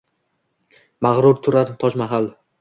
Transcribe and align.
Mag’rur 1.07 1.37
turar 1.49 1.75
Tojmahal… 1.85 2.29